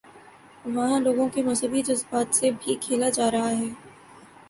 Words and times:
وہاں 0.65 0.99
لوگوں 0.99 1.27
کے 1.29 1.43
مذہبی 1.43 1.81
جذبات 1.81 2.35
سے 2.35 2.51
بھی 2.51 2.75
کھیلاجا 2.81 3.31
رہا 3.31 3.49
ہے۔ 3.49 3.69